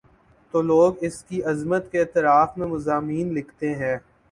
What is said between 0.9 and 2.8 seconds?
اس کی عظمت کے اعتراف میں